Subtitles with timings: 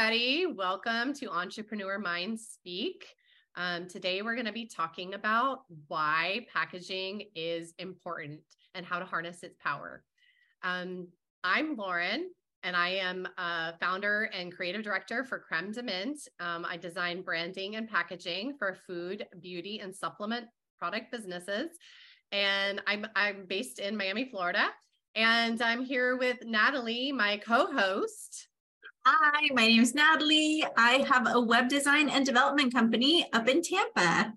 [0.00, 0.46] everybody.
[0.46, 3.04] Welcome to Entrepreneur Mind Speak.
[3.54, 8.40] Um, today, we're going to be talking about why packaging is important
[8.74, 10.02] and how to harness its power.
[10.62, 11.08] Um,
[11.44, 12.30] I'm Lauren,
[12.62, 16.18] and I am a founder and creative director for Creme de Mint.
[16.38, 20.46] Um, I design branding and packaging for food, beauty, and supplement
[20.78, 21.72] product businesses.
[22.32, 24.68] And I'm, I'm based in Miami, Florida.
[25.14, 28.46] And I'm here with Natalie, my co host.
[29.06, 30.62] Hi, my name is Natalie.
[30.76, 34.34] I have a web design and development company up in Tampa.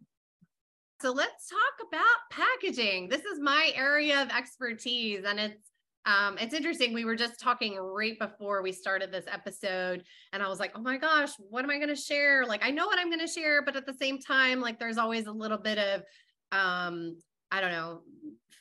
[1.01, 3.09] So let's talk about packaging.
[3.09, 5.69] This is my area of expertise, and it's
[6.05, 6.93] um, it's interesting.
[6.93, 10.81] We were just talking right before we started this episode, and I was like, "Oh
[10.81, 13.27] my gosh, what am I going to share?" Like, I know what I'm going to
[13.27, 16.03] share, but at the same time, like, there's always a little bit of,
[16.53, 17.17] um,
[17.51, 18.01] I don't know,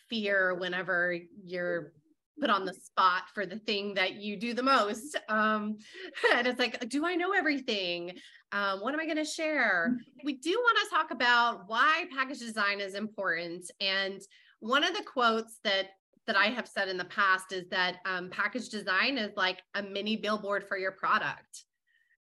[0.09, 1.93] fear whenever you're
[2.41, 5.17] put on the spot for the thing that you do the most.
[5.29, 5.79] Um,
[6.35, 8.13] and it's like, do I know everything?
[8.53, 9.91] Um, what am I going to share?
[9.91, 10.25] Mm-hmm.
[10.25, 13.71] We do want to talk about why package design is important.
[13.81, 14.21] And
[14.61, 15.91] one of the quotes that
[16.29, 19.83] that I have said in the past is that um, package design is like a
[19.83, 21.65] mini billboard for your product.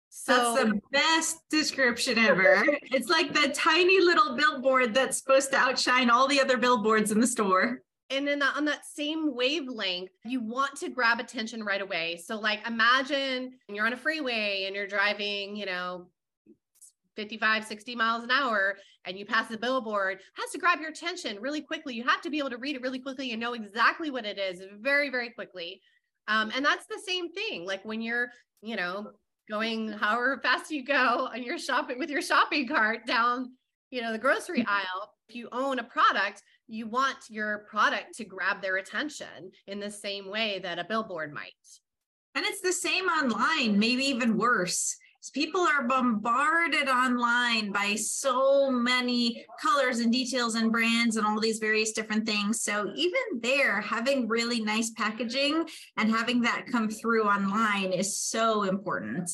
[0.09, 2.65] So that's the best description ever.
[2.83, 7.21] it's like the tiny little billboard that's supposed to outshine all the other billboards in
[7.21, 12.21] the store and then on that same wavelength you want to grab attention right away.
[12.25, 16.07] So like imagine you're on a freeway and you're driving you know
[17.17, 21.41] 55 60 miles an hour and you pass the billboard has to grab your attention
[21.41, 21.95] really quickly.
[21.95, 24.39] You have to be able to read it really quickly and know exactly what it
[24.39, 25.81] is very very quickly.
[26.29, 28.31] Um, and that's the same thing like when you're
[28.63, 29.13] you know
[29.49, 33.51] going however fast you go and you're shopping with your shopping cart down
[33.91, 38.25] you know the grocery aisle if you own a product you want your product to
[38.25, 41.53] grab their attention in the same way that a billboard might.
[42.35, 44.97] And it's the same online, maybe even worse.
[45.35, 51.59] People are bombarded online by so many colors and details and brands and all these
[51.59, 52.63] various different things.
[52.63, 58.63] So, even there, having really nice packaging and having that come through online is so
[58.63, 59.31] important.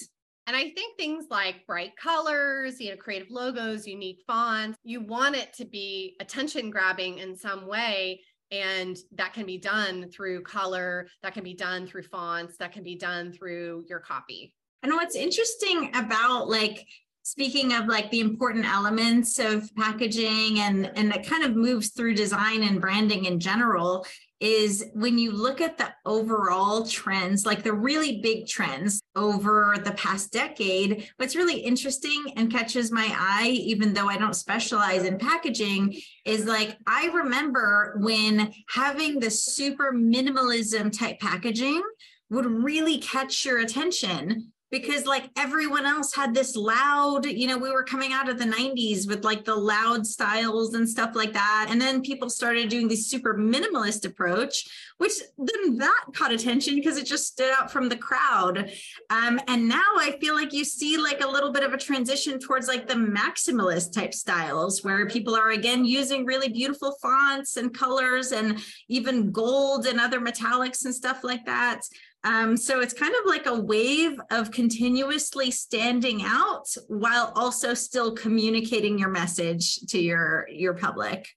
[0.47, 5.35] And I think things like bright colors, you know, creative logos, unique fonts, you want
[5.35, 8.21] it to be attention grabbing in some way.
[8.53, 12.85] And that can be done through color, that can be done through fonts, that can
[12.85, 14.55] be done through your copy.
[14.85, 16.87] And what's interesting about like
[17.27, 22.15] speaking of like the important elements of packaging and and that kind of moves through
[22.15, 24.07] design and branding in general
[24.39, 29.93] is when you look at the overall trends, like the really big trends over the
[29.93, 35.19] past decade, what's really interesting and catches my eye, even though I don't specialize in
[35.19, 41.83] packaging, is like I remember when having the super minimalism type packaging
[42.31, 47.71] would really catch your attention because like everyone else had this loud you know we
[47.71, 51.67] were coming out of the 90s with like the loud styles and stuff like that.
[51.71, 54.67] And then people started doing this super minimalist approach
[54.99, 58.71] which then that caught attention because it just stood out from the crowd.
[59.11, 62.39] Um, and now i feel like you see like a little bit of a transition
[62.39, 67.75] towards like the maximalist type styles where people are again using really beautiful fonts and
[67.75, 71.83] colors and even gold and other metallics and stuff like that
[72.27, 78.15] um, so it's kind of like a wave of continuously standing out while also still
[78.15, 81.29] communicating your message to your your public.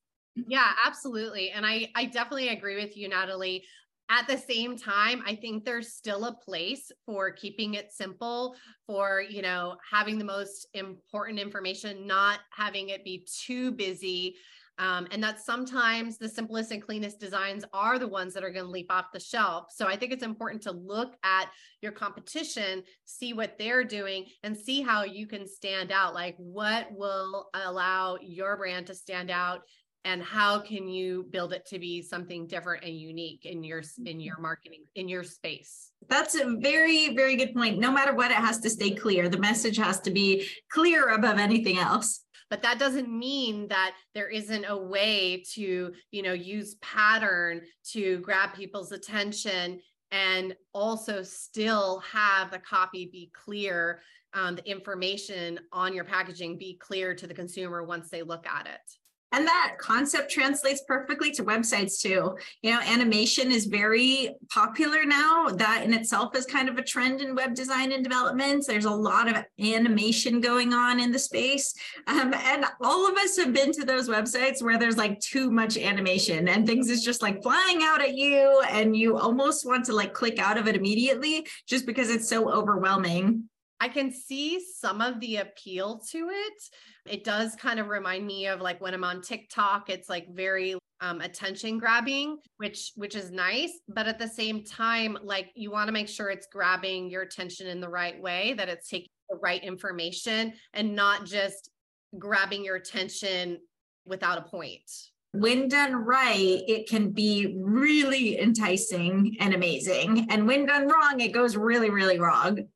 [0.47, 1.51] Yeah, absolutely.
[1.51, 3.63] And I I definitely agree with you, Natalie.
[4.11, 8.56] At the same time, I think there's still a place for keeping it simple,
[8.88, 14.35] for, you know, having the most important information, not having it be too busy
[14.79, 18.66] um, and that sometimes the simplest and cleanest designs are the ones that are going
[18.66, 19.66] to leap off the shelf.
[19.75, 21.50] So I think it's important to look at
[21.81, 26.13] your competition, see what they're doing, and see how you can stand out.
[26.13, 29.62] Like, what will allow your brand to stand out?
[30.06, 34.19] and how can you build it to be something different and unique in your in
[34.19, 38.38] your marketing in your space that's a very very good point no matter what it
[38.38, 42.80] has to stay clear the message has to be clear above anything else but that
[42.80, 47.62] doesn't mean that there isn't a way to you know use pattern
[47.92, 49.80] to grab people's attention
[50.12, 54.01] and also still have the copy be clear
[54.34, 58.68] um, the information on your packaging be clear to the consumer once they look at
[58.68, 58.94] it
[59.31, 62.35] and that concept translates perfectly to websites too.
[62.61, 65.49] You know, animation is very popular now.
[65.49, 68.65] That in itself is kind of a trend in web design and development.
[68.65, 71.73] There's a lot of animation going on in the space.
[72.07, 75.77] Um, and all of us have been to those websites where there's like too much
[75.77, 78.61] animation and things is just like flying out at you.
[78.69, 82.51] And you almost want to like click out of it immediately just because it's so
[82.51, 83.49] overwhelming.
[83.79, 86.63] I can see some of the appeal to it.
[87.05, 90.75] It does kind of remind me of like when I'm on TikTok, it's like very
[91.01, 95.87] um, attention grabbing, which which is nice, but at the same time, like you want
[95.87, 99.37] to make sure it's grabbing your attention in the right way, that it's taking the
[99.37, 101.69] right information and not just
[102.17, 103.59] grabbing your attention
[104.05, 104.91] without a point.
[105.31, 110.27] When done right, it can be really enticing and amazing.
[110.31, 112.67] And when done wrong, it goes really, really wrong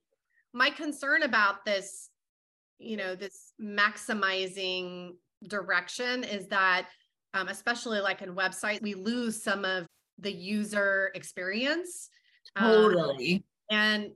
[0.54, 2.10] my concern about this,
[2.80, 5.12] you know, this maximizing
[5.48, 6.88] direction is that,
[7.34, 9.88] um, especially like in websites, we lose some of
[10.20, 12.10] the user experience.
[12.58, 13.44] Totally.
[13.72, 14.12] Um, and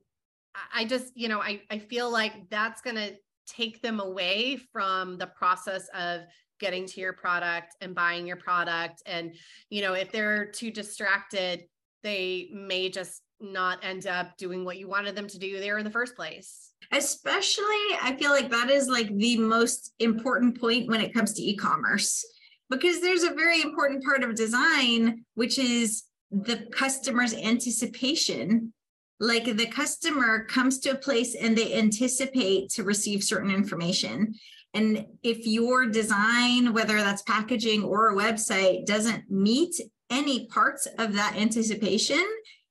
[0.74, 3.16] I just, you know, I, I feel like that's going to
[3.48, 6.22] take them away from the process of
[6.60, 9.02] getting to your product and buying your product.
[9.06, 9.36] And,
[9.70, 11.66] you know, if they're too distracted,
[12.04, 15.84] they may just not end up doing what you wanted them to do there in
[15.84, 16.72] the first place.
[16.92, 17.66] Especially,
[18.02, 21.56] I feel like that is like the most important point when it comes to e
[21.56, 22.26] commerce,
[22.70, 28.74] because there's a very important part of design, which is the customer's anticipation.
[29.20, 34.36] Like the customer comes to a place and they anticipate to receive certain information.
[34.74, 39.76] And if your design, whether that's packaging or a website, doesn't meet
[40.12, 42.24] any parts of that anticipation,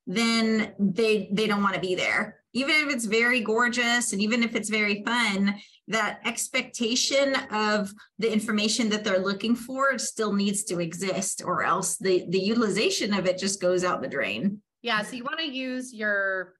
[0.06, 2.40] then they they don't want to be there.
[2.52, 5.56] Even if it's very gorgeous and even if it's very fun
[5.88, 11.96] that expectation of the information that they're looking for still needs to exist or else
[11.96, 14.60] the the utilization of it just goes out the drain.
[14.82, 16.54] Yeah so you want to use your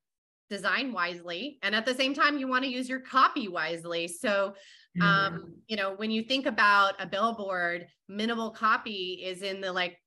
[0.50, 4.08] design wisely and at the same time you want to use your copy wisely.
[4.08, 4.54] So
[5.00, 5.38] um mm-hmm.
[5.68, 9.98] you know when you think about a billboard minimal copy is in the like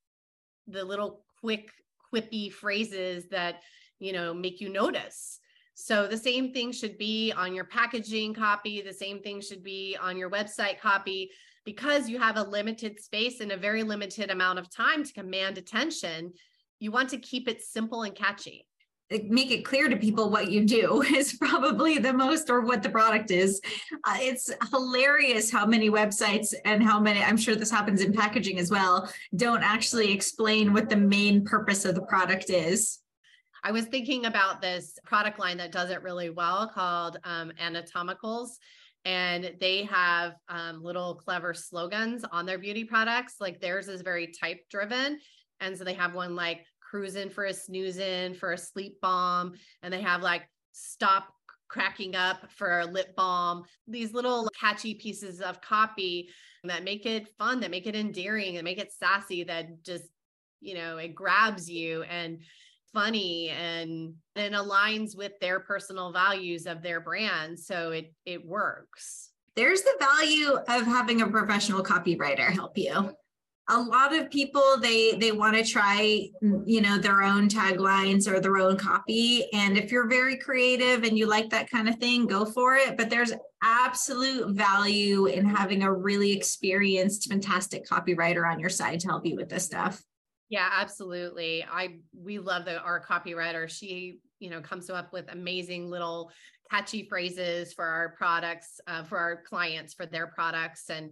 [0.68, 1.69] the little quick
[2.13, 3.61] quippy phrases that,
[4.00, 5.39] you know, make you notice.
[5.75, 9.97] So the same thing should be on your packaging copy, the same thing should be
[10.01, 11.31] on your website copy
[11.65, 15.57] because you have a limited space and a very limited amount of time to command
[15.57, 16.33] attention.
[16.79, 18.65] You want to keep it simple and catchy
[19.27, 22.89] make it clear to people what you do is probably the most or what the
[22.89, 23.59] product is.
[24.03, 28.59] Uh, it's hilarious how many websites and how many i'm sure this happens in packaging
[28.59, 33.00] as well don't actually explain what the main purpose of the product is.
[33.63, 38.51] I was thinking about this product line that does it really well called um, anatomicals
[39.06, 43.35] and they have um, little clever slogans on their beauty products.
[43.39, 45.19] Like theirs is very type driven
[45.59, 49.53] and so they have one like cruising for a snoozing for a sleep balm
[49.83, 51.27] and they have like stop
[51.68, 53.63] cracking up for a lip balm.
[53.88, 56.30] These little catchy pieces of copy
[56.63, 60.06] that make it fun that make it endearing and make it sassy that just
[60.62, 62.39] you know it grabs you and
[62.92, 67.59] funny and and aligns with their personal values of their brand.
[67.59, 69.30] So it it works.
[69.56, 73.13] There's the value of having a professional copywriter help you
[73.69, 76.27] a lot of people they they want to try
[76.66, 79.48] you know their own taglines or their own copy.
[79.54, 82.98] And if you're very creative and you like that kind of thing go for it.
[82.98, 83.31] But there's
[83.62, 89.36] absolute value in having a really experienced fantastic copywriter on your side to help you
[89.36, 90.01] with this stuff.
[90.50, 91.63] Yeah absolutely.
[91.63, 93.69] I we love the our copywriter.
[93.69, 96.31] She you know comes up with amazing little
[96.71, 100.90] catchy phrases for our products uh, for our clients for their products.
[100.90, 101.11] And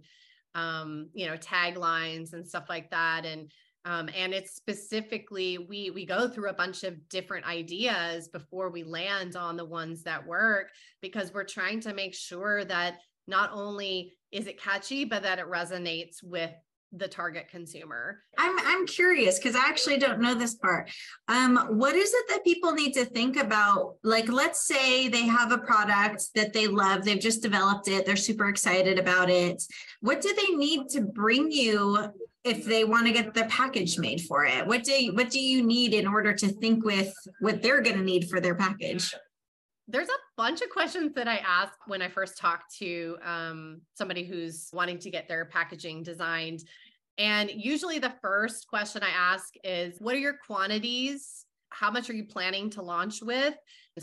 [0.58, 3.24] um, you know, taglines and stuff like that.
[3.24, 3.50] And
[3.84, 8.82] um, and it's specifically we we go through a bunch of different ideas before we
[8.82, 10.68] land on the ones that work
[11.00, 15.46] because we're trying to make sure that not only is it catchy, but that it
[15.46, 16.50] resonates with
[16.92, 18.22] the target consumer.
[18.38, 20.90] I'm I'm curious because I actually don't know this part.
[21.28, 23.96] Um, what is it that people need to think about?
[24.02, 28.16] Like, let's say they have a product that they love, they've just developed it, they're
[28.16, 29.62] super excited about it.
[30.00, 32.08] What do they need to bring you
[32.44, 34.66] if they want to get the package made for it?
[34.66, 37.96] What do you, what do you need in order to think with what they're going
[37.96, 39.14] to need for their package?
[39.88, 44.24] There's a bunch of questions that I ask when I first talk to um, somebody
[44.24, 46.60] who's wanting to get their packaging designed.
[47.16, 51.46] And usually the first question I ask is What are your quantities?
[51.70, 53.54] How much are you planning to launch with?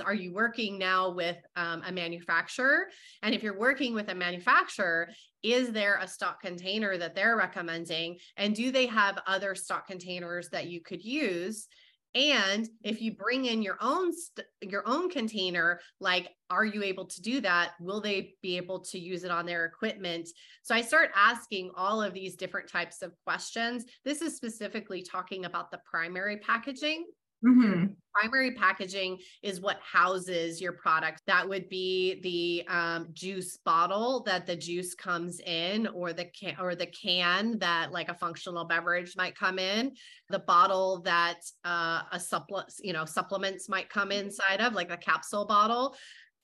[0.01, 2.87] Are you working now with um, a manufacturer?
[3.23, 5.09] And if you're working with a manufacturer,
[5.41, 8.17] is there a stock container that they're recommending?
[8.37, 11.67] And do they have other stock containers that you could use?
[12.15, 17.05] And if you bring in your own st- your own container like are you able
[17.05, 17.73] to do that?
[17.79, 20.29] Will they be able to use it on their equipment?
[20.63, 23.85] So i start asking all of these different types of questions.
[24.03, 27.05] This is specifically talking about the primary packaging
[27.45, 31.21] Mm-hmm primary packaging is what houses your product.
[31.27, 36.55] That would be the um, juice bottle that the juice comes in, or the can,
[36.59, 39.91] or the can that like a functional beverage might come in,
[40.29, 44.97] the bottle that uh, a supplement, you know, supplements might come inside of, like a
[44.97, 45.95] capsule bottle.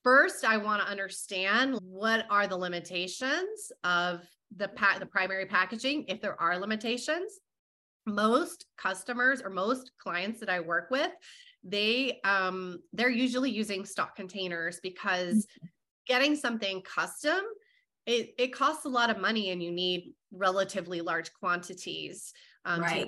[0.03, 4.27] First, I want to understand what are the limitations of
[4.57, 7.39] the pa- the primary packaging, if there are limitations
[8.05, 11.11] most customers or most clients that I work with
[11.63, 15.67] they um they're usually using stock containers because mm-hmm.
[16.07, 17.39] getting something custom
[18.07, 22.33] it, it costs a lot of money and you need relatively large quantities
[22.65, 23.07] um, right.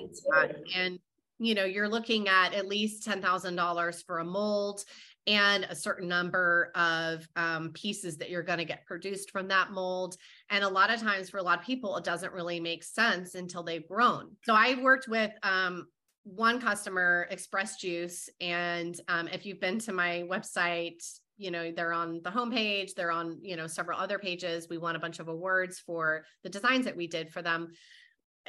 [0.76, 0.98] and
[1.38, 4.84] you know you're looking at at least $10,000 for a mold
[5.26, 9.70] and a certain number of um, pieces that you're going to get produced from that
[9.70, 10.16] mold.
[10.50, 13.34] And a lot of times for a lot of people, it doesn't really make sense
[13.34, 14.36] until they've grown.
[14.44, 15.86] So I worked with um,
[16.24, 21.02] one customer, Express Juice, and um, if you've been to my website,
[21.36, 22.94] you know they're on the homepage.
[22.94, 24.68] They're on you know several other pages.
[24.68, 27.72] We won a bunch of awards for the designs that we did for them.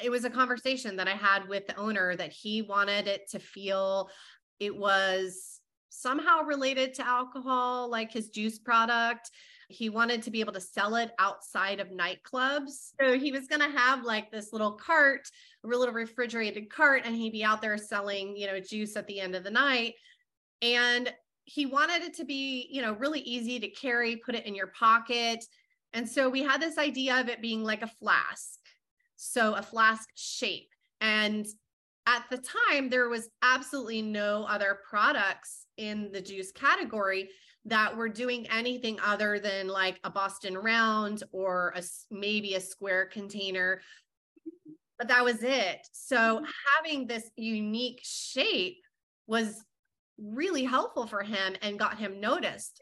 [0.02, 3.40] It was a conversation that I had with the owner that he wanted it to
[3.40, 4.10] feel
[4.60, 5.55] it was
[6.02, 9.32] somehow related to alcohol, like his juice product.
[9.70, 12.92] He wanted to be able to sell it outside of nightclubs.
[13.00, 15.28] So he was going to have like this little cart,
[15.64, 19.20] a little refrigerated cart, and he'd be out there selling, you know, juice at the
[19.20, 19.96] end of the night.
[20.62, 21.12] And
[21.46, 24.68] he wanted it to be, you know, really easy to carry, put it in your
[24.68, 25.44] pocket.
[25.94, 28.60] And so we had this idea of it being like a flask.
[29.16, 30.70] So a flask shape.
[31.02, 31.46] And
[32.08, 37.30] at the time, there was absolutely no other products in the juice category
[37.66, 43.06] that were doing anything other than like a Boston round or a, maybe a square
[43.06, 43.82] container.
[45.00, 45.80] But that was it.
[45.92, 46.46] So mm-hmm.
[46.78, 48.78] having this unique shape
[49.28, 49.64] was
[50.18, 52.82] really helpful for him and got him noticed.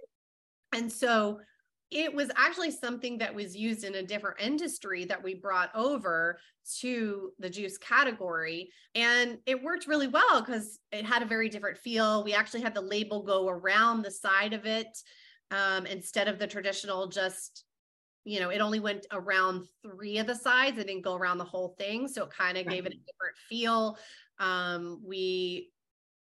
[0.74, 1.40] And so
[1.96, 6.40] it was actually something that was used in a different industry that we brought over
[6.80, 8.70] to the juice category.
[8.96, 12.24] And it worked really well because it had a very different feel.
[12.24, 14.98] We actually had the label go around the side of it
[15.52, 17.66] um, instead of the traditional just
[18.26, 20.78] you know, it only went around three of the sides.
[20.78, 22.08] It didn't go around the whole thing.
[22.08, 23.98] So it kind of gave it a different feel.
[24.40, 25.73] Um, we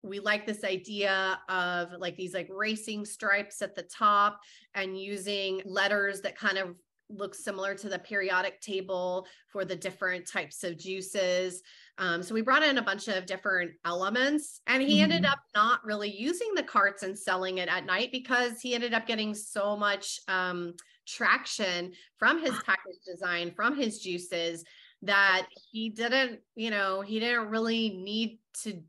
[0.04, 4.40] we like this idea of like these like racing stripes at the top
[4.75, 6.76] and using letters that kind of
[7.08, 11.62] look similar to the periodic table for the different types of juices.
[11.99, 15.12] Um, so we brought in a bunch of different elements and he mm-hmm.
[15.12, 18.94] ended up not really using the carts and selling it at night because he ended
[18.94, 20.75] up getting so much um,
[21.06, 24.64] traction from his package design, from his juices
[25.02, 28.82] that he didn't, you know, he didn't really need to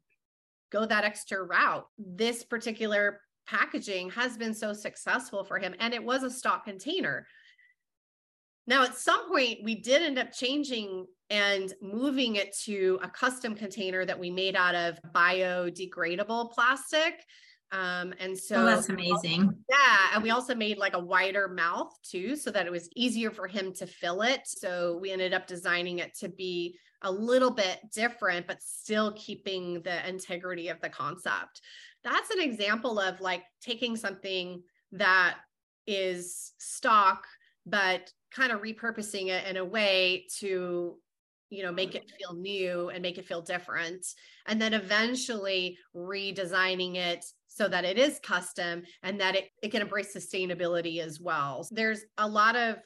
[0.72, 1.88] go that extra route.
[1.98, 7.28] This particular packaging has been so successful for him, and it was a stock container.
[8.68, 13.56] Now, at some point, we did end up changing and moving it to a custom
[13.56, 17.24] container that we made out of biodegradable plastic.
[17.72, 19.52] Um, and so oh, that's amazing.
[19.70, 19.98] Yeah.
[20.14, 23.48] And we also made like a wider mouth too, so that it was easier for
[23.48, 24.42] him to fill it.
[24.46, 29.82] So we ended up designing it to be a little bit different, but still keeping
[29.84, 31.62] the integrity of the concept.
[32.04, 34.62] That's an example of like taking something
[34.94, 35.38] that
[35.88, 37.26] is stock,
[37.66, 40.98] but kind of repurposing it in a way to
[41.50, 44.06] you know make it feel new and make it feel different
[44.48, 49.82] and then eventually redesigning it so that it is custom and that it, it can
[49.82, 52.78] embrace sustainability as well so there's a lot of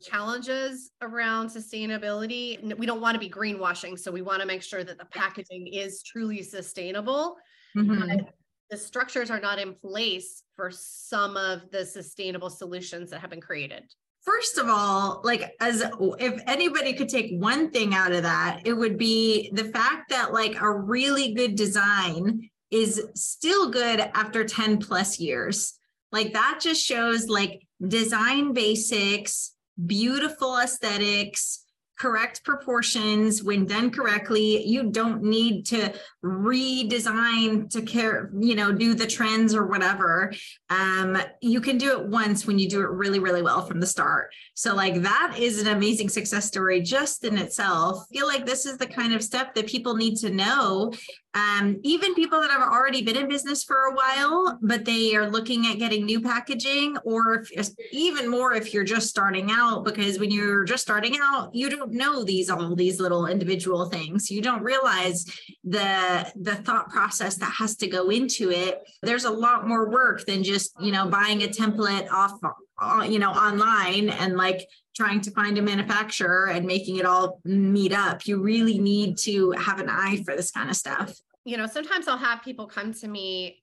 [0.00, 2.76] challenges around sustainability.
[2.76, 5.68] We don't want to be greenwashing, so we want to make sure that the packaging
[5.68, 7.36] is truly sustainable.
[7.76, 8.26] Mm-hmm.
[8.70, 13.40] the structures are not in place for some of the sustainable solutions that have been
[13.40, 13.84] created.
[14.22, 15.82] First of all, like as
[16.18, 20.32] if anybody could take one thing out of that, it would be the fact that
[20.32, 25.74] like a really good design is still good after 10 plus years.
[26.12, 29.52] Like that just shows like design basics
[29.86, 31.64] beautiful aesthetics,
[32.00, 33.42] correct proportions.
[33.42, 35.92] When done correctly you don't need to
[36.24, 40.32] redesign to care you know do the trends or whatever.
[40.70, 43.86] Um you can do it once when you do it really really well from the
[43.86, 44.32] start.
[44.54, 48.06] So like that is an amazing success story just in itself.
[48.10, 50.94] I feel like this is the kind of step that people need to know
[51.34, 55.30] um, even people that have already been in business for a while, but they are
[55.30, 60.18] looking at getting new packaging, or if, even more if you're just starting out, because
[60.18, 64.30] when you're just starting out, you don't know these all these little individual things.
[64.30, 65.24] You don't realize
[65.62, 70.24] the the thought process that has to go into it there's a lot more work
[70.26, 72.32] than just you know buying a template off
[72.80, 74.66] uh, you know online and like
[74.96, 78.26] trying to find a manufacturer and making it all meet up.
[78.26, 81.16] You really need to have an eye for this kind of stuff.
[81.44, 83.62] You know sometimes i'll have people come to me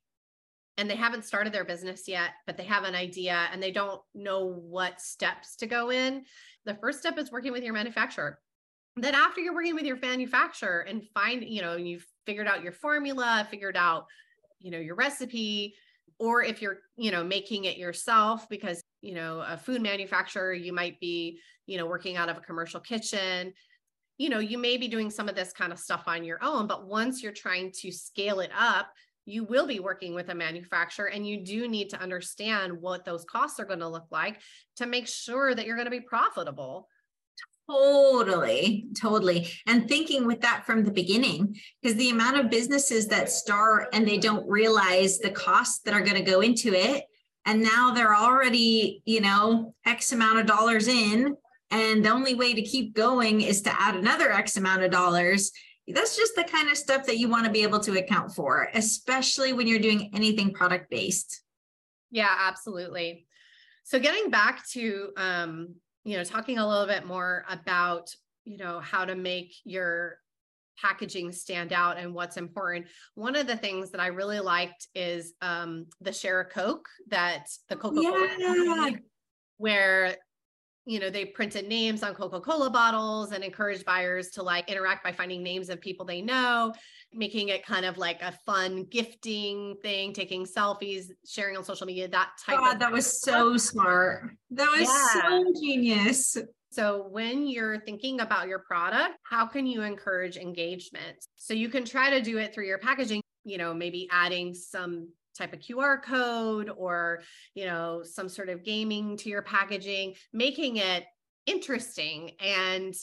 [0.77, 4.01] and they haven't started their business yet but they have an idea and they don't
[4.15, 6.23] know what steps to go in.
[6.65, 8.39] The first step is working with your manufacturer.
[8.95, 12.73] Then after you're working with your manufacturer and find you know you've figured out your
[12.73, 14.07] formula figured out
[14.59, 15.75] you know your recipe
[16.19, 20.73] or if you're you know making it yourself because you know a food manufacturer you
[20.73, 23.53] might be you know working out of a commercial kitchen
[24.17, 26.67] you know you may be doing some of this kind of stuff on your own
[26.67, 28.87] but once you're trying to scale it up
[29.25, 33.25] you will be working with a manufacturer and you do need to understand what those
[33.25, 34.39] costs are going to look like
[34.77, 36.87] to make sure that you're going to be profitable
[37.69, 39.49] Totally, totally.
[39.65, 44.07] And thinking with that from the beginning, because the amount of businesses that start and
[44.07, 47.03] they don't realize the costs that are going to go into it.
[47.47, 51.35] And now they're already, you know, X amount of dollars in.
[51.71, 55.51] And the only way to keep going is to add another X amount of dollars.
[55.87, 58.69] That's just the kind of stuff that you want to be able to account for,
[58.75, 61.41] especially when you're doing anything product based.
[62.11, 63.25] Yeah, absolutely.
[63.83, 65.75] So getting back to um,
[66.07, 70.19] you know, talking a little bit more about, you know, how to make your
[70.81, 72.87] packaging stand out and what's important.
[73.15, 77.47] One of the things that I really liked is um, the share a Coke that
[77.69, 78.89] the Coca-Cola yeah.
[79.57, 80.15] where
[80.87, 85.11] you know they printed names on coca-cola bottles and encouraged buyers to like interact by
[85.11, 86.73] finding names of people they know
[87.13, 92.07] making it kind of like a fun gifting thing taking selfies sharing on social media
[92.07, 94.31] that type God, of that was so smart.
[94.51, 95.21] That was yeah.
[95.21, 96.37] so genius
[96.69, 101.17] so when you're thinking about your product how can you encourage engagement?
[101.35, 105.09] So you can try to do it through your packaging you know maybe adding some
[105.37, 107.21] type of QR code or,
[107.53, 111.05] you know, some sort of gaming to your packaging, making it
[111.45, 112.93] interesting and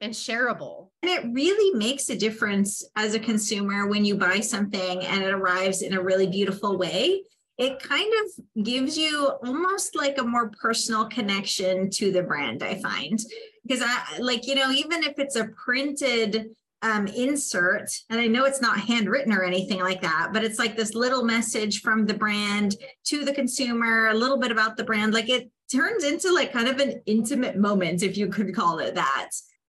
[0.00, 0.90] and shareable.
[1.02, 5.32] And it really makes a difference as a consumer when you buy something and it
[5.32, 7.22] arrives in a really beautiful way.
[7.56, 12.80] It kind of gives you almost like a more personal connection to the brand, I
[12.80, 13.18] find.
[13.66, 16.50] Because I like, you know, even if it's a printed
[16.84, 20.76] um, insert, and I know it's not handwritten or anything like that, but it's like
[20.76, 25.14] this little message from the brand to the consumer, a little bit about the brand.
[25.14, 28.94] Like it turns into like kind of an intimate moment, if you could call it
[28.96, 29.30] that.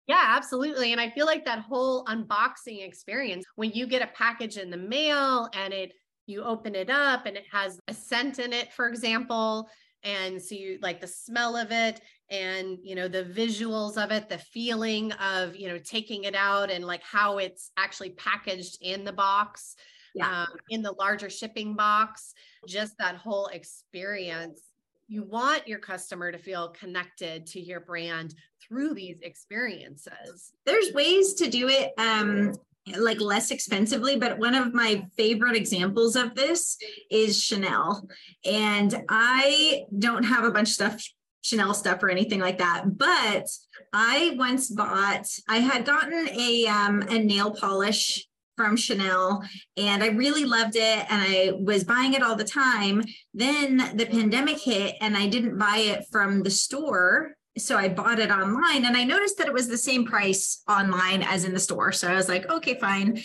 [0.09, 0.93] Yeah, absolutely.
[0.93, 4.79] And I feel like that whole unboxing experience, when you get a package in the
[4.79, 5.93] mail and it,
[6.27, 9.69] you open it up and it has a scent in it, for example,
[10.05, 14.29] and so you like the smell of it and you know the visuals of it
[14.29, 19.05] the feeling of you know taking it out and like how it's actually packaged in
[19.05, 19.77] the box
[20.15, 20.43] yeah.
[20.43, 22.35] um, in the larger shipping box
[22.67, 24.61] just that whole experience
[25.09, 31.35] you want your customer to feel connected to your brand through these experiences there's ways
[31.35, 32.53] to do it um
[32.97, 36.77] like less expensively but one of my favorite examples of this
[37.11, 38.09] is chanel
[38.45, 41.05] and i don't have a bunch of stuff
[41.43, 43.47] chanel stuff or anything like that but
[43.93, 49.43] i once bought i had gotten a um a nail polish from Chanel
[49.77, 53.03] and I really loved it and I was buying it all the time.
[53.33, 58.19] Then the pandemic hit and I didn't buy it from the store so I bought
[58.19, 61.61] it online and I noticed that it was the same price online as in the
[61.61, 61.93] store.
[61.93, 63.23] So I was like, okay, fine.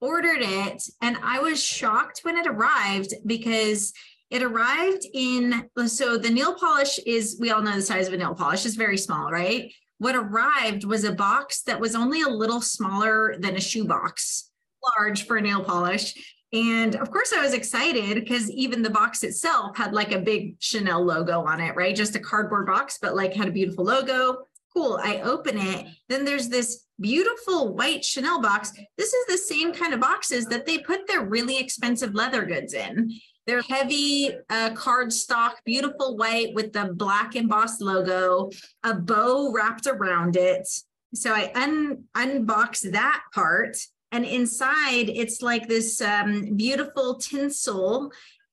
[0.00, 0.82] Ordered it.
[1.00, 3.92] And I was shocked when it arrived because
[4.30, 8.16] it arrived in, so the nail polish is, we all know the size of a
[8.16, 9.72] nail polish is very small, right?
[9.98, 14.50] What arrived was a box that was only a little smaller than a shoe box,
[14.98, 16.14] large for a nail polish.
[16.52, 20.56] And of course, I was excited because even the box itself had like a big
[20.60, 21.96] Chanel logo on it, right?
[21.96, 24.44] Just a cardboard box, but like had a beautiful logo.
[24.74, 24.98] Cool.
[25.02, 25.86] I open it.
[26.08, 28.72] Then there's this beautiful white Chanel box.
[28.96, 32.74] This is the same kind of boxes that they put their really expensive leather goods
[32.74, 33.12] in.
[33.46, 38.50] They're heavy uh, cardstock, beautiful white with the black embossed logo,
[38.84, 40.68] a bow wrapped around it.
[41.14, 43.76] So I un- unboxed that part
[44.12, 48.12] and inside it's like this um, beautiful tinsel.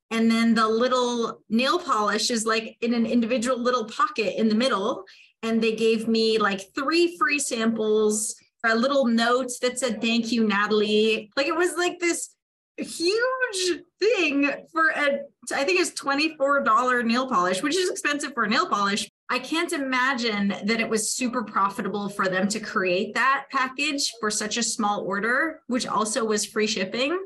[0.10, 4.56] And then the little nail polish is like in an individual little pocket in the
[4.56, 5.04] middle.
[5.44, 10.48] And they gave me like three free samples a little note that said thank you
[10.48, 11.30] natalie.
[11.38, 12.36] Like it was like this
[12.78, 15.20] huge thing for a
[15.54, 19.74] i think it's $24 nail polish which is expensive for a nail polish I can't
[19.74, 24.64] imagine that it was super profitable for them to create that package for such a
[24.64, 27.18] small order, which also was free shipping.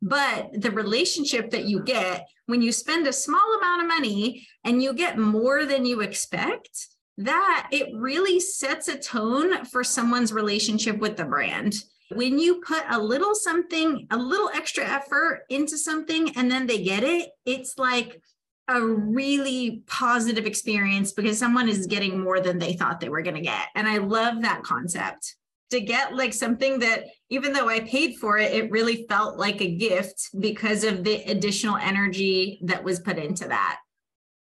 [0.00, 4.82] But the relationship that you get when you spend a small amount of money and
[4.82, 10.98] you get more than you expect, that it really sets a tone for someone's relationship
[10.98, 11.74] with the brand.
[12.12, 16.82] When you put a little something, a little extra effort into something and then they
[16.82, 18.20] get it, it's like
[18.70, 23.36] a really positive experience because someone is getting more than they thought they were going
[23.36, 23.66] to get.
[23.74, 25.36] And I love that concept
[25.70, 29.60] to get like something that even though I paid for it, it really felt like
[29.60, 33.78] a gift because of the additional energy that was put into that.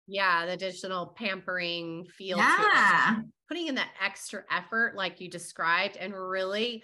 [0.07, 2.37] Yeah, the additional pampering feel.
[2.37, 3.19] Yeah.
[3.47, 6.83] Putting in that extra effort, like you described, and really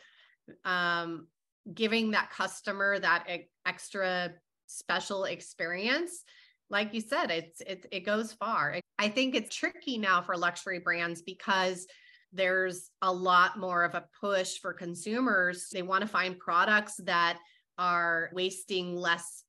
[0.63, 1.27] um,
[1.73, 3.27] giving that customer that
[3.65, 4.31] extra
[4.67, 6.23] special experience
[6.69, 8.79] like you said, it's it it goes far.
[8.97, 11.85] I think it's tricky now for luxury brands because
[12.33, 15.69] there's a lot more of a push for consumers.
[15.71, 17.37] They want to find products that
[17.77, 19.43] are wasting less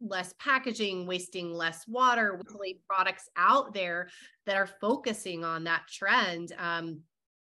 [0.00, 4.08] less packaging, wasting less water, really products out there
[4.44, 6.52] that are focusing on that trend.
[6.58, 7.00] Um,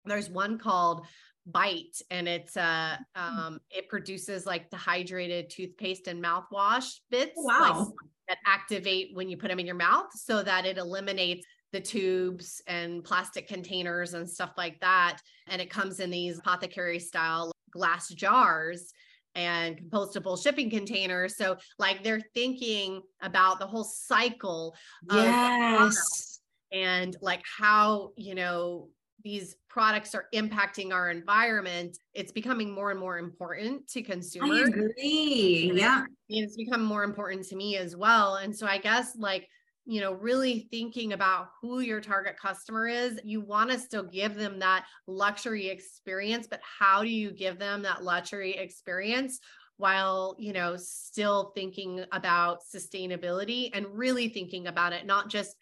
[0.04, 1.06] there's one called
[1.44, 3.38] Bite, and it's uh hmm.
[3.38, 7.32] um it produces like dehydrated toothpaste and mouthwash bits.
[7.36, 7.78] Wow.
[7.78, 7.88] Like
[8.28, 12.62] that activate when you put them in your mouth so that it eliminates the tubes
[12.66, 15.18] and plastic containers and stuff like that.
[15.48, 18.92] And it comes in these apothecary style glass jars
[19.34, 21.36] and compostable shipping containers.
[21.36, 24.74] So, like, they're thinking about the whole cycle
[25.12, 26.40] yes.
[26.72, 28.88] and like how, you know,
[29.26, 34.68] these products are impacting our environment, it's becoming more and more important to consumers.
[34.68, 35.72] I agree.
[35.74, 36.04] Yeah.
[36.28, 38.36] It's become more important to me as well.
[38.36, 39.48] And so I guess like,
[39.84, 44.36] you know, really thinking about who your target customer is, you want to still give
[44.36, 49.40] them that luxury experience, but how do you give them that luxury experience
[49.76, 55.56] while, you know, still thinking about sustainability and really thinking about it, not just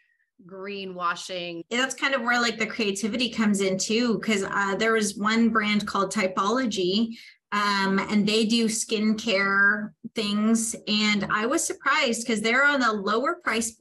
[0.46, 1.62] greenwashing.
[1.70, 5.50] That's kind of where like the creativity comes in too, because uh, there was one
[5.50, 7.16] brand called Typology,
[7.52, 10.74] um, and they do skincare things.
[10.88, 13.76] And I was surprised because they're on a lower price.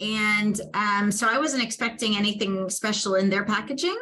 [0.00, 3.98] And um, so I wasn't expecting anything special in their packaging.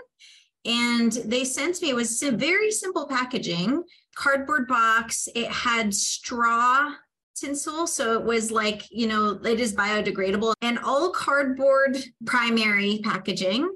[0.64, 3.85] And they sent me, it was very simple packaging,
[4.16, 5.28] cardboard box.
[5.35, 6.92] It had straw
[7.37, 7.87] tinsel.
[7.87, 13.70] So it was like, you know, it is biodegradable and all cardboard primary packaging,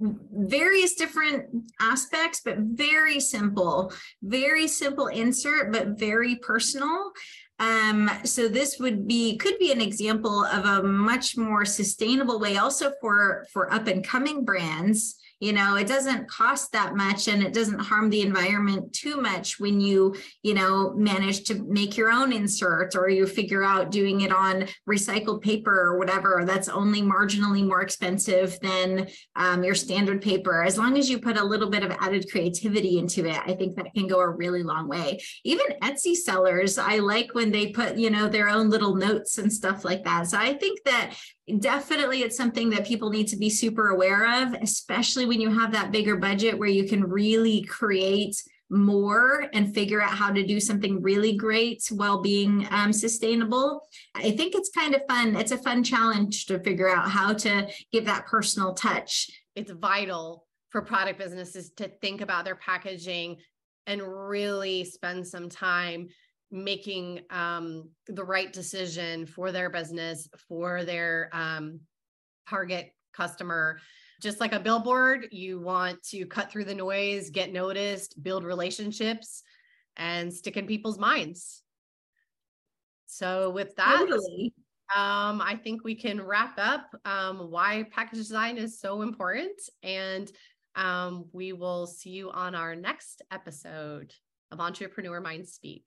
[0.00, 1.46] various different
[1.80, 3.92] aspects, but very simple,
[4.22, 7.12] very simple insert, but very personal.
[7.58, 12.58] Um, so this would be could be an example of a much more sustainable way
[12.58, 17.42] also for for up and coming brands you know it doesn't cost that much and
[17.42, 22.10] it doesn't harm the environment too much when you you know manage to make your
[22.10, 26.44] own insert or you figure out doing it on recycled paper or whatever.
[26.46, 30.62] That's only marginally more expensive than um, your standard paper.
[30.62, 33.76] As long as you put a little bit of added creativity into it i think
[33.76, 35.18] that can go a really long way.
[35.44, 39.52] Even etsy sellers i like when they put you know their own little notes and
[39.52, 40.28] stuff like that.
[40.28, 41.14] So i think that
[41.58, 45.72] definitely it's something that people need to be super aware of, especially when you have
[45.72, 48.36] that bigger budget where you can really create
[48.68, 53.86] more and figure out how to do something really great while being um, sustainable.
[54.14, 55.36] I think it's kind of fun.
[55.36, 59.30] It's a fun challenge to figure out how to give that personal touch.
[59.54, 63.36] It's vital for product businesses to think about their packaging
[63.86, 66.08] and really spend some time
[66.50, 71.80] making um, the right decision for their business, for their um,
[72.48, 73.78] target customer.
[74.22, 79.42] Just like a billboard, you want to cut through the noise, get noticed, build relationships,
[79.96, 81.62] and stick in people's minds.
[83.06, 84.52] So, with that, totally.
[84.94, 89.60] um, I think we can wrap up um, why package design is so important.
[89.82, 90.30] And
[90.76, 94.12] um, we will see you on our next episode
[94.50, 95.86] of Entrepreneur Mind Speak.